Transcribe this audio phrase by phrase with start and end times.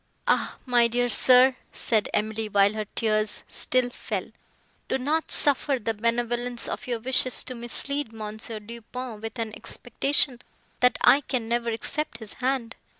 [0.27, 0.57] "Ah!
[0.65, 4.31] my dear sir," said Emily, while her tears still fell,
[4.89, 8.47] "do not suffer the benevolence of your wishes to mislead Mons.
[8.47, 10.41] Du Pont with an expectation
[10.79, 12.75] that I can ever accept his hand.